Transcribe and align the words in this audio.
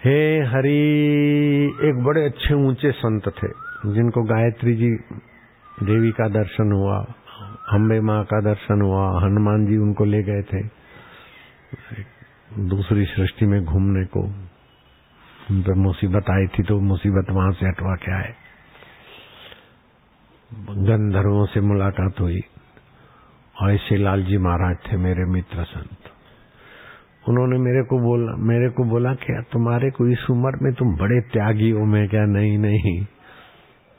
हे 0.00 0.18
हरि, 0.46 0.72
एक 1.84 2.02
बड़े 2.04 2.24
अच्छे 2.24 2.54
ऊँचे 2.56 2.90
संत 2.92 3.24
थे, 3.36 3.48
जिनको 3.94 4.22
गायत्री 4.24 4.74
जी, 4.74 4.90
देवी 5.82 6.10
का 6.10 6.28
दर्शन 6.28 6.72
हुआ, 6.72 6.98
अम्बे 7.72 8.00
माँ 8.00 8.22
का 8.24 8.40
दर्शन 8.40 8.82
हुआ, 8.82 9.06
हनुमान 9.20 9.64
जी 9.66 9.76
उनको 9.76 10.04
ले 10.04 10.22
गए 10.22 10.42
थे, 10.42 10.62
दूसरी 12.68 13.04
सृष्टि 13.04 13.46
में 13.46 13.64
घूमने 13.64 14.04
को। 14.06 14.22
उन 15.50 15.62
पर 15.62 15.74
मुसीबत 15.78 16.30
आई 16.30 16.46
थी 16.48 16.62
तो 16.62 16.78
मुसीबत 16.84 17.30
वहाँ 17.30 17.52
से 17.52 17.66
हटवा 17.66 17.94
के 17.96 18.12
आए। 18.14 18.34
गंधर्वों 20.86 21.44
से 21.46 21.60
मुलाकात 21.62 22.20
हुई, 22.20 22.40
और 23.56 23.72
ऐसे 23.72 23.96
लाल 23.96 24.24
जी 24.24 24.38
महाराज 24.38 24.76
थे 24.82 24.96
मेरे 24.98 25.24
मित्र 25.32 25.64
संत। 25.64 26.07
उन्होंने 27.28 27.58
मेरे 27.58 27.82
को 27.84 27.98
बोला, 28.00 28.32
मेरे 28.44 28.68
को 28.70 28.84
बोला 28.84 29.12
क्या 29.14 29.40
तुम्हारे 29.52 29.90
को 29.90 30.06
इस 30.08 30.26
उम्र 30.30 30.58
में 30.62 30.72
तुम 30.74 30.94
बड़े 30.96 31.20
त्यागी 31.32 31.70
हो। 31.70 31.84
मैं 31.86 32.08
क्या, 32.08 32.24
नहीं 32.26 32.58
नहीं, 32.58 32.94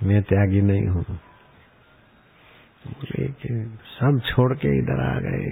मैं 0.00 0.22
त्यागी 0.22 0.62
नहीं 0.62 0.86
हूँ। 0.86 1.04
सब 3.90 4.20
छोड़ 4.26 4.52
के 4.54 4.78
इधर 4.78 5.00
आ 5.02 5.18
गए। 5.20 5.42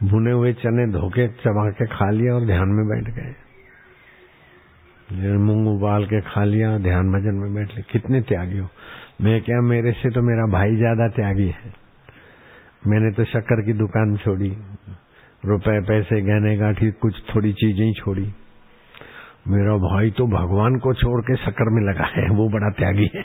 भुने 0.00 0.32
हुए 0.32 0.52
चने 0.52 0.86
धोके 0.92 1.26
चबा 1.40 1.70
के 1.70 1.86
खा 1.86 2.10
लिया 2.10 2.34
और 2.34 2.46
ध्यान 2.46 2.68
में 2.68 2.84
बैठ 2.88 3.06
गए। 3.14 3.32
मूंग 5.38 5.66
उबाल 5.68 6.04
के 6.04 6.20
खा 6.20 6.44
लिया, 6.44 6.68
ध्यान 6.78 7.12
भजन 7.12 7.34
में 7.34 7.54
बैठ 7.54 7.68
लिया। 7.68 7.82
कितने 7.92 8.20
त्यागी 8.22 8.58
हो। 8.58 8.68
मैं 9.22 9.40
क्या, 9.42 9.60
मेरे 9.62 9.92
से 9.92 10.10
तो 10.10 10.22
मेरा 10.22 10.46
भाई 10.52 10.76
ज़्यादा 10.76 11.08
त्यागी 11.16 11.48
है। 11.48 11.72
मैंने 12.86 13.10
तो 13.12 13.24
शक्कर 13.24 13.60
की 13.66 13.72
दुकान 13.72 14.16
छोड़ी। 14.16 14.50
रुपए, 15.44 15.80
पैसे, 15.80 16.20
गहने, 16.20 16.56
गाठी, 16.56 16.90
कुछ 16.90 17.34
थोड़ी 17.34 17.52
चीज़ें 17.52 17.86
ही 17.86 17.92
छोड़ी। 17.92 18.34
मेरा 19.48 19.72
भाई 19.76 20.10
तो 20.10 20.26
भगवान 20.26 20.78
को 20.78 20.94
छोड़ 20.94 21.20
के 21.20 21.36
शक्कर 21.36 21.70
में 21.70 21.92
लगा 21.92 22.04
है, 22.04 22.28
वो 22.28 22.48
बड़ा 22.48 22.70
त्यागी 22.70 23.10
है। 23.14 23.22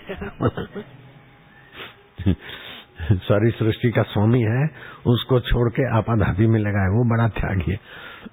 सारी 3.17 3.51
सृष्टि 3.51 3.91
का 3.91 4.01
स्वामी 4.01 4.41
है, 4.41 4.69
उसको 5.07 5.39
छोड़ 5.39 5.69
के 5.69 5.97
आपाधापी 5.97 6.47
में 6.47 6.59
लगा 6.59 6.81
है, 6.81 6.89
वो 6.89 7.09
बड़ा 7.09 7.27
त्यागी 7.27 7.71
है। 7.71 7.79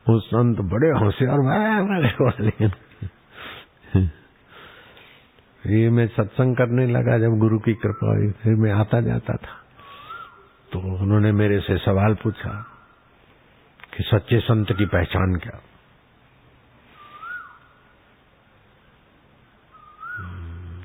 वो 0.09 0.21
संत 0.21 0.59
बड़े 0.61 0.91
होशियार 0.91 1.39
ये 5.67 5.91
मैं 5.91 6.07
सत्संग 6.07 6.57
करने 6.57 6.87
लगा 6.87 7.19
जब 7.19 7.39
गुरु 7.39 7.59
की 7.59 7.75
कृपा 7.75 8.17
हुई 8.17 8.31
फिर 8.31 8.55
मैं 8.55 8.73
आता 8.73 9.01
जाता 9.01 9.33
था। 9.33 9.63
तो 10.73 11.03
उन्होंने 11.03 11.33
मेरे 11.33 11.61
से 11.61 11.77
सवाल 11.77 12.15
पूछा 12.15 12.76
कि 13.97 14.03
सच्चे 14.03 14.41
संत 14.41 14.73
की 14.73 14.87
पहचान 14.87 15.37
क्या? 15.37 15.61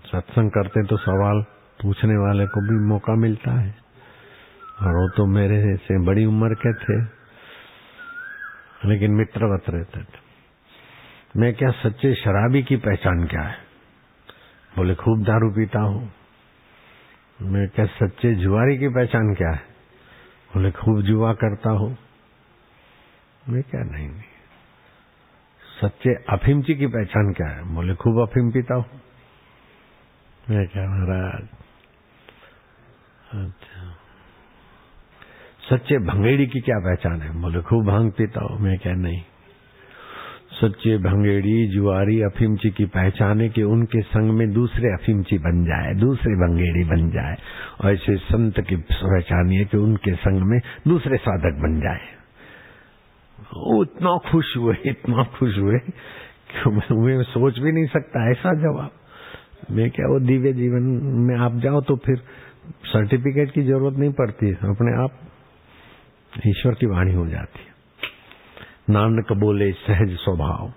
सत्संग 0.05 0.51
करते 0.51 0.85
तो 0.85 0.97
सवाल 0.97 1.41
पूछने 1.81 2.17
वाले 2.17 2.45
को 2.45 2.61
भी 2.61 2.87
मौका 2.87 3.15
मिलता 3.15 3.51
है। 3.51 3.75
और 4.81 4.87
वो 4.87 5.09
तो 5.09 5.25
मेरे 5.25 5.77
से 5.77 6.05
बड़ी 6.05 6.25
उम्र 6.25 6.53
के 6.53 6.73
थे, 6.73 7.03
लेकिन 8.89 9.11
मित्रवत 9.11 9.63
रहते 9.69 10.03
थे। 10.03 10.19
मैं 11.37 11.53
क्या 11.53 11.71
सच्चे 11.71 12.13
शराबी 12.13 12.63
की 12.63 12.75
पहचान 12.75 13.25
क्या 13.25 13.41
है? 13.41 13.57
बोले, 14.75 14.95
खूब 14.95 15.23
दारू 15.23 15.51
पीता 15.51 15.79
हूँ। 15.79 16.13
मैं 17.41 17.69
क्या 17.69 17.85
सच्चे 17.85 18.35
जुआरी 18.35 18.77
की 18.77 18.87
पहचान 18.87 19.33
क्या 19.33 19.51
है? 19.51 19.61
बोले, 20.55 20.71
खूब 20.71 21.01
जुआ 21.01 21.33
करता 21.33 21.69
हूँ। 21.69 21.97
मैं 23.49 23.63
क्या 23.63 23.83
नहीं? 23.83 24.07
नहीं 24.07 24.21
सच्चे 25.81 26.09
अफीमची 26.09 26.75
की 26.75 26.87
पहचान 26.87 27.33
क्या 27.33 27.47
है? 27.47 27.75
बोले 27.75 27.93
खूब 27.93 28.21
अफीम 28.21 28.51
पीता 28.51 28.75
हूँ। 28.75 28.85
मैं 30.49 30.67
क्या 30.67 30.83
महाराज? 30.83 31.43
अच्छा। 33.47 33.95
सच्चे 35.69 35.97
भंगेड़ी 35.97 36.47
की 36.47 36.59
क्या 36.59 36.79
पहचान 36.79 37.21
है? 37.21 37.41
बोले 37.41 37.61
खूब 37.61 37.85
भाँग 37.85 38.11
पीता 38.11 38.45
हूँ, 38.45 38.59
मैं 38.59 38.77
क्या 38.77 38.93
नहीं? 38.93 39.21
सच्चे 40.51 40.97
भंगेड़ी, 40.97 41.67
जुआरी 41.67 42.21
अफीमची 42.21 42.69
की 42.69 42.85
पहचान 42.85 43.41
है 43.41 43.49
कि 43.49 43.63
उनके 43.63 44.01
संग 44.01 44.31
में 44.31 44.53
दूसरे 44.53 44.87
अफीमची 44.89 45.37
बन 45.37 45.65
जाए, 45.65 45.93
दूसरे 45.93 46.33
भंगेड़ी 46.33 46.83
बन 46.83 47.09
जाए, 47.09 47.35
और 47.81 47.93
ऐसे 47.93 48.17
संत 48.17 48.59
की 48.59 48.75
पहचान 48.75 49.49
है 49.49 49.65
कि 49.65 49.77
उनके 49.77 50.13
संग 50.15 50.41
में 50.41 50.59
दूसरे 50.87 51.17
साधक 51.17 51.59
बन 51.61 51.79
जाए। 51.79 52.21
वो 53.41 53.83
इतना 53.83 54.17
खुश 54.31 54.55
हुए, 54.57 54.75
इतना 54.85 55.23
खुश 55.37 55.57
हुए 55.57 55.79
कि 55.79 56.69
मैं 56.69 57.23
सोच 57.25 57.59
भी 57.59 57.71
नहीं 57.71 57.85
सकता 57.87 58.29
ऐसा 58.31 58.53
जवाब। 58.61 58.91
मैं 59.71 59.89
क्या, 59.91 60.07
वो 60.07 60.19
दिव्य 60.19 60.53
जीवन 60.53 60.83
में 61.27 61.35
आप 61.37 61.55
जाओ 61.55 61.81
तो 61.81 61.95
फिर 61.95 62.21
सर्टिफिकेट 62.85 63.51
की 63.51 63.61
ज़रूरत 63.63 63.97
नहीं 63.97 64.11
पड़ती, 64.13 64.51
अपने 64.69 64.93
आप 65.03 65.19
ईश्वर 66.47 66.73
की 66.73 66.85
वाणी 66.85 67.13
हो 67.13 67.27
जाती 67.27 67.59
है। 67.59 67.69
नानक 68.89 69.31
बोले 69.39 69.71
सहज 69.79 70.15
स्वभाव। 70.17 70.71